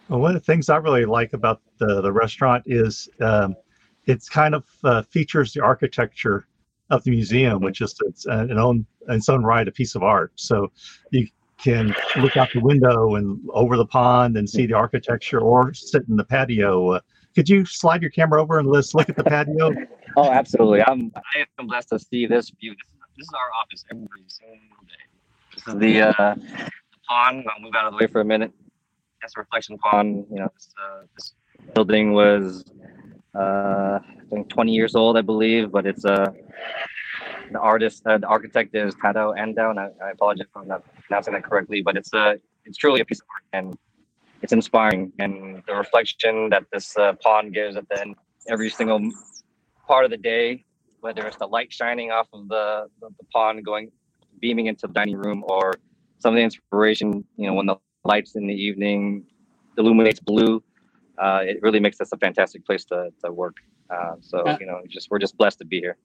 Well, 0.08 0.20
one 0.20 0.34
of 0.34 0.40
the 0.40 0.52
things 0.52 0.70
I 0.70 0.76
really 0.76 1.04
like 1.04 1.34
about 1.34 1.60
the, 1.78 2.00
the 2.00 2.12
restaurant 2.12 2.64
is 2.66 3.08
um, 3.20 3.54
it's 4.06 4.28
kind 4.28 4.54
of 4.54 4.64
uh, 4.84 5.02
features 5.02 5.52
the 5.52 5.62
architecture 5.62 6.46
of 6.90 7.04
the 7.04 7.10
museum, 7.10 7.60
which 7.60 7.82
is 7.82 7.94
its, 8.06 8.26
uh, 8.26 8.46
an 8.48 8.58
own, 8.58 8.86
its 9.08 9.28
own 9.28 9.44
right 9.44 9.68
a 9.68 9.72
piece 9.72 9.94
of 9.94 10.02
art. 10.02 10.32
So 10.36 10.72
you 11.10 11.28
can 11.58 11.94
look 12.16 12.36
out 12.36 12.48
the 12.54 12.60
window 12.60 13.16
and 13.16 13.38
over 13.52 13.76
the 13.76 13.84
pond 13.84 14.38
and 14.38 14.48
see 14.48 14.64
the 14.64 14.74
architecture 14.74 15.40
or 15.40 15.74
sit 15.74 16.04
in 16.08 16.16
the 16.16 16.24
patio. 16.24 16.92
Uh, 16.92 17.00
could 17.34 17.48
you 17.48 17.66
slide 17.66 18.00
your 18.00 18.10
camera 18.10 18.40
over 18.40 18.58
and 18.58 18.68
let's 18.68 18.94
look 18.94 19.08
at 19.08 19.16
the 19.16 19.24
patio? 19.24 19.74
Oh, 20.16 20.32
absolutely. 20.32 20.82
I'm 20.82 21.12
I 21.14 21.44
am 21.60 21.66
blessed 21.66 21.90
to 21.90 21.98
see 21.98 22.26
this 22.26 22.50
view. 22.50 22.70
This 22.72 22.78
is, 22.78 23.16
this 23.18 23.26
is 23.26 23.32
our 23.34 23.50
office 23.62 23.84
every 23.92 24.06
single 24.26 24.58
day. 24.88 25.54
This 25.54 25.68
is 25.68 25.78
the 25.78 26.00
uh, 26.00 26.34
pond. 27.08 27.44
I'll 27.54 27.60
move 27.60 27.74
out 27.76 27.86
of 27.86 27.92
the 27.92 27.98
way 27.98 28.10
for 28.10 28.22
a 28.22 28.24
minute. 28.24 28.50
That's 29.20 29.36
a 29.36 29.40
reflection 29.40 29.78
pond. 29.78 30.26
You 30.30 30.40
know, 30.40 30.48
this, 30.54 30.68
uh, 30.80 31.02
this 31.14 31.34
building 31.74 32.12
was 32.12 32.64
uh, 33.34 33.98
I 34.02 34.22
think 34.30 34.48
20 34.48 34.72
years 34.72 34.94
old, 34.94 35.16
I 35.16 35.22
believe, 35.22 35.70
but 35.70 35.86
it's 35.86 36.04
uh, 36.04 36.30
the 37.50 37.58
artist, 37.58 38.06
uh, 38.06 38.18
the 38.18 38.26
architect 38.26 38.74
is 38.74 38.94
Tadao 38.96 39.38
Ando, 39.38 39.70
and 39.70 39.80
I, 39.80 39.88
I 40.04 40.10
apologize 40.10 40.46
if 40.48 40.56
I'm 40.56 40.68
not 40.68 40.82
pronouncing 41.06 41.34
that 41.34 41.44
correctly, 41.44 41.82
but 41.82 41.96
it's 41.96 42.12
a 42.12 42.38
it's 42.64 42.76
truly 42.76 43.00
a 43.00 43.04
piece 43.04 43.20
of 43.20 43.26
art 43.32 43.44
and 43.52 43.78
it's 44.42 44.52
inspiring. 44.52 45.12
And 45.18 45.62
the 45.66 45.74
reflection 45.74 46.50
that 46.50 46.64
this 46.72 46.96
uh, 46.96 47.14
pond 47.14 47.54
gives 47.54 47.76
at 47.76 47.88
the 47.88 48.00
end 48.00 48.16
every 48.48 48.70
single 48.70 49.00
part 49.86 50.04
of 50.04 50.10
the 50.10 50.18
day, 50.18 50.64
whether 51.00 51.26
it's 51.26 51.36
the 51.36 51.46
light 51.46 51.72
shining 51.72 52.10
off 52.10 52.28
of 52.32 52.48
the, 52.48 52.88
the, 53.00 53.08
the 53.18 53.24
pond 53.32 53.64
going 53.64 53.90
beaming 54.40 54.66
into 54.66 54.86
the 54.86 54.92
dining 54.92 55.16
room 55.16 55.44
or 55.48 55.74
some 56.18 56.34
of 56.34 56.36
the 56.36 56.42
inspiration, 56.42 57.24
you 57.36 57.46
know, 57.46 57.54
when 57.54 57.66
the 57.66 57.76
lights 58.08 58.34
in 58.34 58.46
the 58.46 58.54
evening 58.68 59.24
illuminates 59.76 60.18
blue, 60.18 60.62
uh, 61.22 61.40
it 61.50 61.58
really 61.62 61.78
makes 61.78 61.98
this 61.98 62.10
a 62.12 62.16
fantastic 62.16 62.64
place 62.66 62.84
to, 62.86 63.10
to 63.24 63.30
work. 63.30 63.56
Uh, 63.90 64.14
so, 64.20 64.38
you 64.60 64.66
know, 64.66 64.80
just 64.88 65.10
we're 65.10 65.18
just 65.26 65.36
blessed 65.38 65.58
to 65.58 65.64
be 65.64 65.78
here. 65.78 65.96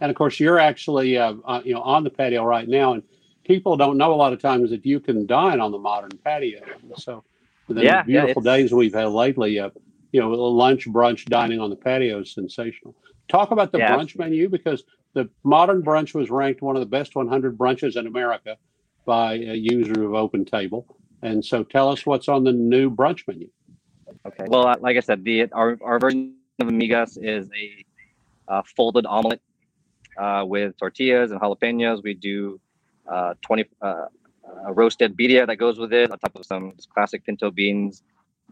And 0.00 0.10
of 0.10 0.16
course, 0.16 0.38
you're 0.38 0.58
actually, 0.58 1.16
uh, 1.18 1.34
uh, 1.44 1.62
you 1.64 1.74
know, 1.74 1.82
on 1.82 2.04
the 2.04 2.10
patio 2.10 2.44
right 2.44 2.68
now, 2.68 2.92
and 2.94 3.02
people 3.44 3.76
don't 3.76 3.96
know 3.96 4.12
a 4.12 4.18
lot 4.24 4.32
of 4.32 4.40
times 4.40 4.70
that 4.70 4.84
you 4.84 5.00
can 5.00 5.26
dine 5.26 5.58
on 5.60 5.72
the 5.72 5.78
modern 5.78 6.10
patio. 6.24 6.60
So, 6.96 7.24
the 7.68 7.82
Yeah, 7.82 7.96
yeah, 7.96 8.04
beautiful 8.06 8.42
it's- 8.42 8.44
days 8.44 8.72
we've 8.72 8.94
had 8.94 9.08
lately, 9.08 9.58
uh, 9.58 9.70
you 10.12 10.20
know, 10.20 10.30
lunch, 10.30 10.86
brunch, 10.86 11.24
dining 11.26 11.60
on 11.60 11.70
the 11.70 11.76
patio 11.76 12.20
is 12.20 12.32
sensational. 12.32 12.94
Talk 13.28 13.50
about 13.50 13.72
the 13.72 13.78
Yeah, 13.78 13.96
brunch 13.96 14.16
menu 14.18 14.48
because 14.48 14.84
the 15.14 15.28
modern 15.44 15.82
brunch 15.82 16.14
was 16.14 16.30
ranked 16.30 16.62
one 16.62 16.76
of 16.76 16.80
the 16.80 16.92
best 16.98 17.16
100 17.16 17.58
brunches 17.58 17.96
in 17.96 18.06
America 18.06 18.56
by 19.04 19.34
a 19.34 19.54
user 19.54 20.04
of 20.04 20.14
Open 20.14 20.44
Table. 20.44 20.86
And 21.22 21.44
so, 21.44 21.64
tell 21.64 21.88
us 21.88 22.04
what's 22.04 22.28
on 22.28 22.44
the 22.44 22.52
new 22.52 22.90
brunch 22.90 23.22
menu. 23.26 23.48
Okay. 24.26 24.44
Well, 24.46 24.74
like 24.80 24.96
I 24.96 25.00
said, 25.00 25.24
the 25.24 25.50
our, 25.52 25.78
our 25.82 25.98
version 25.98 26.34
of 26.60 26.68
a 26.68 26.70
migas 26.70 27.18
is 27.20 27.48
a 27.56 27.84
uh, 28.52 28.62
folded 28.76 29.06
omelet 29.06 29.40
uh, 30.18 30.44
with 30.46 30.76
tortillas 30.78 31.30
and 31.30 31.40
jalapenos. 31.40 32.02
We 32.02 32.14
do 32.14 32.60
uh, 33.10 33.34
20 33.42 33.64
uh, 33.82 34.06
roasted 34.70 35.16
birria 35.16 35.46
that 35.46 35.56
goes 35.56 35.78
with 35.78 35.92
it 35.92 36.10
on 36.10 36.18
top 36.18 36.36
of 36.36 36.44
some 36.44 36.72
classic 36.94 37.24
pinto 37.24 37.50
beans. 37.50 38.02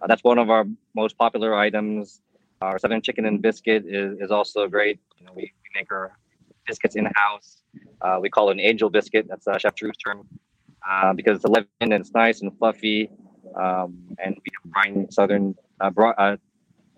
That's 0.06 0.24
one 0.24 0.38
of 0.38 0.50
our 0.50 0.64
most 0.94 1.16
popular 1.18 1.54
items. 1.54 2.20
Our 2.60 2.78
southern 2.78 3.02
chicken 3.02 3.26
and 3.26 3.42
biscuit 3.42 3.84
is, 3.86 4.18
is 4.20 4.30
also 4.30 4.66
great. 4.68 4.98
You 5.18 5.26
know, 5.26 5.32
we, 5.34 5.42
we 5.42 5.80
make 5.80 5.90
our 5.92 6.16
biscuits 6.66 6.96
in 6.96 7.08
house. 7.14 7.62
We 8.20 8.30
call 8.30 8.50
it 8.50 8.52
an 8.52 8.60
angel 8.60 8.90
biscuit. 8.90 9.26
That's 9.28 9.46
Chef 9.60 9.74
Drew's 9.74 9.96
term 9.96 10.26
uh, 10.88 11.12
because 11.14 11.36
it's 11.36 11.44
11 11.44 11.68
and 11.70 11.92
it's 11.94 12.12
nice 12.14 12.42
and 12.42 12.56
fluffy. 12.58 13.10
Um, 13.56 13.98
and 14.18 14.36
we 14.44 14.50
have 14.54 14.72
brine 14.72 15.10
southern 15.10 15.54
uh, 15.80 15.90
bri- 15.90 16.14
uh, 16.18 16.36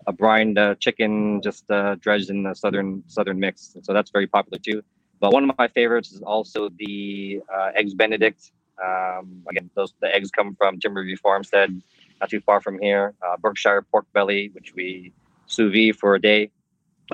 a 0.07 0.11
brined 0.13 0.57
uh, 0.57 0.75
chicken 0.75 1.41
just 1.41 1.69
uh, 1.69 1.95
dredged 1.95 2.29
in 2.29 2.43
the 2.43 2.53
southern 2.53 3.03
southern 3.07 3.39
mix. 3.39 3.73
And 3.75 3.85
So 3.85 3.93
that's 3.93 4.11
very 4.11 4.27
popular 4.27 4.59
too. 4.59 4.81
But 5.19 5.33
one 5.33 5.49
of 5.49 5.57
my 5.57 5.67
favorites 5.67 6.11
is 6.11 6.21
also 6.21 6.69
the 6.77 7.41
uh, 7.53 7.71
eggs 7.75 7.93
Benedict. 7.93 8.51
Um, 8.83 9.43
again, 9.49 9.69
those 9.75 9.93
the 10.01 10.13
eggs 10.13 10.29
come 10.31 10.55
from 10.55 10.79
Timberview 10.79 11.17
Farmstead, 11.19 11.81
not 12.19 12.29
too 12.29 12.41
far 12.41 12.61
from 12.61 12.79
here. 12.79 13.13
Uh, 13.25 13.37
Berkshire 13.37 13.81
pork 13.91 14.05
belly, 14.13 14.49
which 14.53 14.73
we 14.75 15.13
sous 15.47 15.71
vide 15.73 15.95
for 15.97 16.15
a 16.15 16.21
day, 16.21 16.51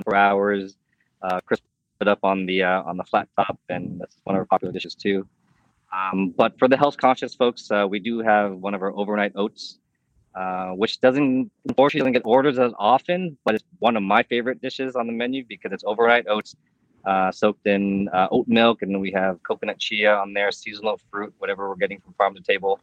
for 0.04 0.14
hours, 0.14 0.76
uh, 1.22 1.40
crisp 1.40 1.64
it 2.00 2.08
up 2.08 2.20
on 2.22 2.46
the 2.46 2.62
on 2.62 2.96
the 2.96 3.04
flat 3.04 3.28
top, 3.38 3.58
and 3.68 4.00
that's 4.00 4.16
one 4.24 4.36
of 4.36 4.40
our 4.40 4.46
popular 4.46 4.72
dishes 4.72 4.94
too. 4.94 5.26
Um, 5.94 6.34
but 6.36 6.58
for 6.58 6.66
the 6.66 6.76
health 6.76 6.96
conscious 6.96 7.34
folks, 7.34 7.70
uh, 7.70 7.86
we 7.88 8.00
do 8.00 8.20
have 8.20 8.56
one 8.56 8.74
of 8.74 8.82
our 8.82 8.92
overnight 8.96 9.32
oats, 9.36 9.78
uh, 10.34 10.70
which 10.70 11.00
doesn't 11.00 11.50
unfortunately 11.68 12.00
doesn't 12.00 12.24
get 12.24 12.28
orders 12.28 12.58
as 12.58 12.72
often, 12.78 13.38
but 13.44 13.54
it's 13.54 13.64
one 13.78 13.96
of 13.96 14.02
my 14.02 14.22
favorite 14.24 14.60
dishes 14.60 14.96
on 14.96 15.06
the 15.06 15.12
menu 15.12 15.44
because 15.48 15.72
it's 15.72 15.84
overnight 15.86 16.26
oats 16.26 16.56
uh, 17.04 17.30
soaked 17.30 17.66
in 17.66 18.08
uh, 18.08 18.28
oat 18.30 18.48
milk, 18.48 18.82
and 18.82 19.00
we 19.00 19.12
have 19.12 19.40
coconut 19.42 19.78
chia 19.78 20.14
on 20.14 20.32
there, 20.32 20.50
seasonal 20.50 20.98
fruit, 21.10 21.32
whatever 21.38 21.68
we're 21.68 21.76
getting 21.76 22.00
from 22.00 22.12
farm 22.14 22.34
to 22.34 22.42
table, 22.42 22.80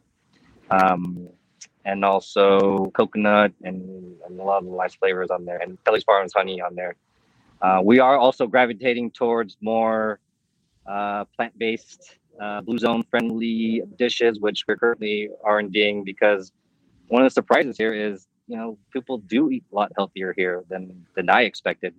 um, 0.70 1.28
and 1.84 2.04
also 2.04 2.86
coconut 2.94 3.52
and, 3.64 4.16
and 4.26 4.40
a 4.40 4.42
lot 4.42 4.62
of 4.62 4.64
nice 4.64 4.94
flavors 4.94 5.30
on 5.30 5.44
there, 5.44 5.58
and 5.58 5.76
Kelly's 5.84 6.04
Farms 6.04 6.32
honey 6.34 6.62
on 6.62 6.74
there. 6.74 6.94
Uh, 7.60 7.80
we 7.84 7.98
are 7.98 8.16
also 8.16 8.46
gravitating 8.46 9.10
towards 9.10 9.56
more 9.60 10.18
uh, 10.86 11.24
plant-based, 11.36 12.16
uh, 12.40 12.60
blue 12.60 12.78
zone 12.78 13.02
friendly 13.10 13.82
dishes, 13.98 14.40
which 14.40 14.64
we're 14.66 14.76
currently 14.76 15.28
R&Ding 15.44 16.04
because 16.04 16.52
one 17.08 17.22
of 17.22 17.26
the 17.26 17.30
surprises 17.30 17.76
here 17.76 17.92
is, 17.92 18.26
you 18.46 18.56
know, 18.56 18.78
people 18.92 19.18
do 19.18 19.50
eat 19.50 19.64
a 19.72 19.74
lot 19.74 19.92
healthier 19.96 20.34
here 20.36 20.64
than 20.68 21.06
than 21.14 21.28
I 21.30 21.42
expected. 21.42 21.94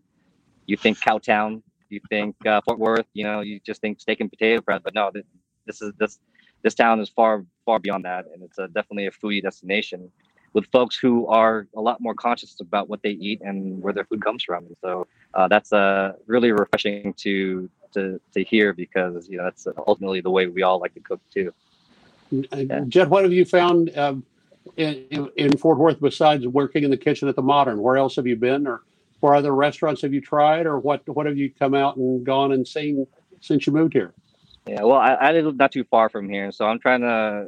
You 0.66 0.78
think 0.78 1.00
Cowtown, 1.00 1.62
you 1.90 2.00
think 2.10 2.36
uh, 2.46 2.62
Fort 2.62 2.80
Worth, 2.80 3.06
you 3.14 3.24
know, 3.24 3.42
you 3.42 3.60
just 3.66 3.82
think 3.82 4.00
steak 4.00 4.20
and 4.20 4.30
potato 4.30 4.62
bread, 4.62 4.82
but 4.84 4.94
no, 4.94 5.12
th- 5.12 5.26
this 5.66 5.82
is 5.82 5.94
this 5.98 6.20
this 6.64 6.74
town 6.74 7.00
is 7.00 7.10
far 7.10 7.46
far 7.66 7.80
beyond 7.80 8.06
that, 8.06 8.26
and 8.34 8.44
it's 8.44 8.58
a, 8.58 8.68
definitely 8.68 9.08
a 9.08 9.12
foodie 9.12 9.42
destination 9.42 10.12
with 10.54 10.66
folks 10.72 10.96
who 10.96 11.26
are 11.28 11.68
a 11.76 11.82
lot 11.82 12.00
more 12.00 12.14
conscious 12.14 12.56
about 12.60 12.88
what 12.88 13.02
they 13.02 13.10
eat 13.10 13.42
and 13.42 13.82
where 13.82 13.92
their 13.92 14.06
food 14.06 14.24
comes 14.24 14.44
from. 14.44 14.68
So 14.82 15.08
uh, 15.34 15.48
that's 15.48 15.74
uh, 15.74 16.14
really 16.28 16.52
refreshing 16.52 17.14
to 17.18 17.70
to 17.94 18.20
to 18.34 18.44
hear 18.44 18.74
because 18.74 19.28
you 19.30 19.38
know 19.38 19.46
that's 19.46 19.68
ultimately 19.88 20.22
the 20.22 20.30
way 20.30 20.48
we 20.48 20.64
all 20.64 20.80
like 20.80 20.94
to 20.94 21.00
cook 21.00 21.22
too. 21.32 21.54
Uh, 22.52 22.80
Jed, 22.88 23.10
what 23.10 23.24
have 23.24 23.34
you 23.34 23.46
found 23.46 23.96
um, 23.98 24.26
in, 24.78 25.30
in, 25.36 25.56
Fort 25.58 25.78
Worth 25.78 26.00
besides 26.02 26.48
working 26.48 26.84
in 26.84 26.90
the 26.90 26.98
kitchen 26.98 27.28
at 27.28 27.36
the 27.36 27.44
Modern? 27.44 27.80
Where 27.82 27.98
else 27.98 28.16
have 28.16 28.26
you 28.26 28.36
been, 28.36 28.66
or 28.66 28.82
where 29.20 29.36
other 29.36 29.54
restaurants 29.54 30.02
have 30.02 30.14
you 30.14 30.22
tried, 30.22 30.66
or 30.66 30.80
what 30.80 31.08
what 31.08 31.26
have 31.26 31.38
you 31.38 31.52
come 31.52 31.74
out 31.76 31.98
and 31.98 32.26
gone 32.26 32.52
and 32.52 32.68
seen 32.68 33.06
since 33.42 33.68
you 33.68 33.74
moved 33.74 33.94
here? 33.94 34.14
Yeah, 34.66 34.84
well, 34.84 34.98
I, 34.98 35.14
I 35.14 35.32
live 35.34 35.58
not 35.58 35.72
too 35.72 35.84
far 35.84 36.10
from 36.10 36.30
here, 36.30 36.52
so 36.52 36.66
I'm 36.66 36.80
trying 36.80 37.02
to 37.02 37.48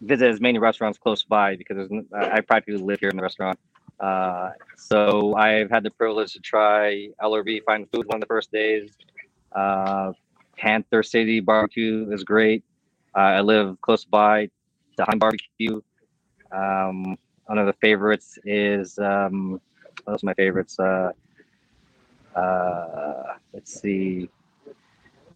visit 0.00 0.30
as 0.30 0.40
many 0.40 0.58
restaurants 0.58 0.96
close 0.96 1.24
by 1.24 1.56
because 1.56 1.76
there's, 1.76 1.90
n- 1.90 2.06
I 2.14 2.36
I 2.36 2.40
practically 2.40 2.80
live 2.82 3.00
here 3.00 3.10
in 3.10 3.16
the 3.16 3.22
restaurant. 3.22 3.58
Uh, 3.98 4.50
so 4.76 5.34
I've 5.34 5.70
had 5.70 5.82
the 5.82 5.90
privilege 5.90 6.32
to 6.34 6.40
try 6.40 7.08
LRB 7.20 7.64
Fine 7.64 7.86
Food 7.92 8.06
one 8.06 8.16
of 8.16 8.20
the 8.20 8.26
first 8.26 8.52
days. 8.52 8.90
Uh, 9.52 10.12
Panther 10.56 11.02
City 11.02 11.40
Barbecue 11.40 12.10
is 12.10 12.24
great. 12.24 12.64
Uh, 13.16 13.20
I 13.20 13.40
live 13.40 13.80
close 13.80 14.04
by 14.04 14.50
to 14.96 15.04
Heim 15.04 15.18
Barbecue. 15.18 15.80
Um, 16.52 17.16
one 17.46 17.58
of 17.58 17.66
the 17.66 17.74
favorites 17.80 18.38
is 18.44 18.98
um, 18.98 19.60
what 20.04 20.12
else 20.12 20.22
my 20.22 20.34
favorites? 20.34 20.78
Uh, 20.78 21.12
uh, 22.36 23.34
let's 23.52 23.80
see. 23.80 24.28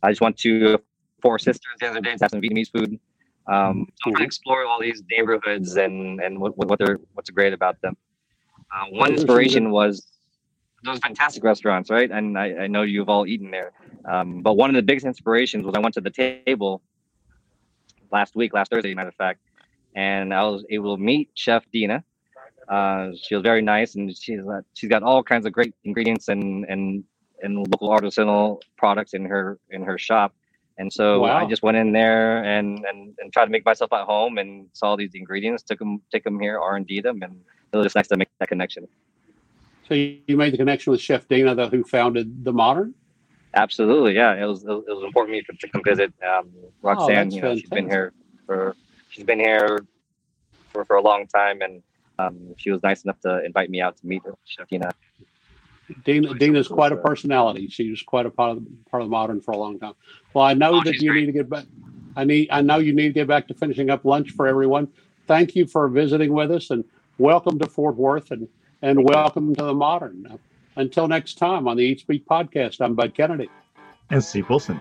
I 0.03 0.11
just 0.11 0.21
went 0.21 0.37
to 0.39 0.79
Four 1.21 1.39
Sisters 1.39 1.73
the 1.81 1.89
other 1.89 2.01
day 2.01 2.17
to 2.17 2.25
have 2.25 2.31
some 2.31 2.41
Vietnamese 2.41 2.71
food. 2.71 2.99
Um, 3.47 3.87
so 3.97 4.09
I'm 4.09 4.13
gonna 4.15 4.25
explore 4.25 4.65
all 4.67 4.81
these 4.81 5.03
neighborhoods 5.11 5.77
and 5.77 6.21
and 6.21 6.39
what 6.39 6.57
what 6.57 6.79
they're 6.79 6.99
what's 7.15 7.31
great 7.31 7.53
about 7.53 7.81
them. 7.83 7.97
Uh, 8.73 8.87
one 8.91 9.13
inspiration 9.13 9.71
was 9.71 10.07
those 10.85 10.99
fantastic 10.99 11.45
restaurants, 11.45 11.91
right? 11.91 12.11
And 12.11 12.39
I, 12.39 12.65
I 12.65 12.67
know 12.67 12.83
you've 12.83 13.09
all 13.09 13.27
eaten 13.27 13.51
there. 13.51 13.73
Um, 14.05 14.43
but 14.43 14.55
one 14.55 14.71
of 14.71 14.77
the 14.77 14.83
biggest 14.83 15.07
inspirations 15.07 15.65
was 15.65 15.75
I 15.77 15.81
went 15.81 15.95
to 15.95 16.01
the 16.01 16.11
table 16.11 16.83
last 18.11 18.35
week, 18.35 18.53
last 18.53 18.71
Thursday, 18.71 18.95
matter 18.95 19.09
of 19.09 19.15
fact, 19.15 19.41
and 19.95 20.35
I 20.35 20.43
was 20.43 20.65
able 20.71 20.97
to 20.97 21.03
meet 21.03 21.31
Chef 21.35 21.65
Dina. 21.73 22.03
Uh, 22.69 23.11
she 23.21 23.35
was 23.35 23.43
very 23.43 23.63
nice, 23.63 23.95
and 23.95 24.17
she's 24.17 24.41
uh, 24.41 24.63
she's 24.75 24.89
got 24.89 25.03
all 25.03 25.23
kinds 25.23 25.47
of 25.47 25.53
great 25.53 25.75
ingredients 25.85 26.29
and 26.29 26.65
and 26.69 27.05
and 27.43 27.59
local 27.59 27.91
artisanal 27.91 28.61
products 28.77 29.15
in 29.15 29.25
her 29.25 29.59
in 29.71 29.83
her 29.83 29.99
shop. 29.99 30.35
And 30.79 30.91
so 30.91 31.25
I 31.25 31.45
just 31.45 31.63
went 31.63 31.77
in 31.77 31.93
there 31.93 32.43
and, 32.45 32.85
and 32.89 33.15
and 33.19 33.33
tried 33.33 33.45
to 33.45 33.51
make 33.51 33.65
myself 33.65 33.93
at 33.93 34.05
home 34.07 34.39
and 34.39 34.69
saw 34.73 34.97
these 34.97 35.15
ingredients, 35.15 35.63
took 35.63 35.79
them 35.79 36.01
take 36.11 36.25
them 36.25 36.41
here, 36.41 36.59
R 36.59 36.77
and 36.77 36.87
D 36.87 37.01
them, 37.01 37.23
and 37.23 37.41
it 37.73 37.77
was 37.77 37.87
just 37.87 37.97
nice 37.97 38.09
to 38.09 38.17
make 38.17 38.29
that 38.41 38.49
connection. 38.49 38.89
So 39.93 39.97
you 39.97 40.21
you 40.27 40.39
made 40.39 40.55
the 40.55 40.57
connection 40.57 40.91
with 40.91 41.03
Chef 41.03 41.29
Dana, 41.29 41.55
the, 41.55 41.69
who 41.69 41.85
founded 41.85 42.47
the 42.47 42.53
Modern. 42.53 42.95
Absolutely, 43.53 44.15
yeah. 44.15 44.33
It 44.43 44.47
was 44.47 44.65
it 44.65 44.69
was 44.69 45.05
important 45.05 45.45
for 45.47 45.53
me 45.53 45.59
to 45.61 45.69
come 45.69 45.83
visit 45.85 46.15
um, 46.27 46.49
Roxanne. 46.81 47.29
Oh, 47.31 47.37
you 47.37 47.43
know, 47.43 47.55
she's 47.55 47.69
been 47.69 47.91
here 47.91 48.15
for 48.47 48.75
she's 49.11 49.27
been 49.27 49.39
here 49.39 49.85
for, 50.73 50.87
for 50.87 50.97
a 50.97 51.03
long 51.03 51.27
time, 51.27 51.61
and 51.61 51.83
um, 52.19 52.55
she 52.57 52.71
was 52.71 52.83
nice 52.83 53.05
enough 53.05 53.21
to 53.21 53.45
invite 53.45 53.69
me 53.69 53.83
out 53.83 53.99
to 53.99 54.07
meet 54.07 54.23
her, 54.25 54.33
Chef 54.47 54.67
Dana. 54.71 54.93
Dina, 56.07 56.33
Dina's 56.39 56.69
quite 56.69 56.93
a 56.93 56.97
personality. 56.97 57.69
She 57.69 57.91
was 57.91 58.01
quite 58.01 58.25
a 58.25 58.31
part 58.31 58.57
of 58.57 58.65
the, 58.65 58.71
part 58.91 59.03
of 59.03 59.11
the 59.11 59.13
Modern 59.13 59.43
for 59.43 59.51
a 59.51 59.59
long 59.59 59.79
time. 59.79 59.93
Well, 60.33 60.45
I 60.45 60.55
know 60.55 60.77
Oh, 60.77 60.85
that 60.85 61.03
you 61.03 61.11
great. 61.11 61.21
need 61.21 61.27
to 61.27 61.33
get 61.33 61.51
back. 61.51 61.67
I 62.17 62.25
need. 62.25 62.49
I 62.51 62.63
know 62.63 62.79
you 62.79 62.95
need 62.95 63.09
to 63.09 63.13
get 63.13 63.29
back 63.29 63.47
to 63.49 63.55
finishing 63.55 63.91
up 63.91 64.07
lunch 64.07 64.31
for 64.31 64.47
everyone. 64.47 64.89
Thank 65.27 65.55
you 65.55 65.67
for 65.67 65.87
visiting 65.91 66.33
with 66.33 66.51
us, 66.51 66.71
and 66.71 66.83
welcome 67.19 67.59
to 67.59 67.67
Fort 67.67 67.97
Worth, 67.97 68.31
and 68.31 68.49
and 68.83 69.05
welcome 69.05 69.55
to 69.55 69.65
the 69.65 69.75
Modern. 69.75 70.39
Until 70.75 71.07
next 71.07 71.39
time 71.39 71.69
on 71.69 71.77
the 71.77 71.85
Eats 71.85 72.03
Beat 72.03 72.27
podcast, 72.27 72.81
I'm 72.81 72.95
Bud 72.95 73.15
Kennedy. 73.15 73.49
And 74.11 74.23
Steve 74.23 74.49
Wilson. 74.49 74.81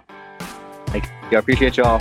Thank 0.87 1.05
you. 1.05 1.37
I 1.37 1.39
appreciate 1.39 1.77
you 1.77 1.83
all. 1.83 1.99